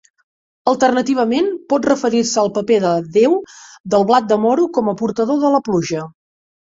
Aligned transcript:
Alternativament, 0.69 1.51
pot 1.73 1.85
referir-se 1.89 2.41
al 2.43 2.49
paper 2.55 2.79
del 2.85 3.05
déu 3.19 3.35
del 3.95 4.09
blat 4.13 4.33
de 4.33 4.39
moro 4.47 4.67
com 4.79 4.91
a 4.91 4.97
portador 5.03 5.43
de 5.45 5.53
la 5.59 5.61
pluja. 5.69 6.09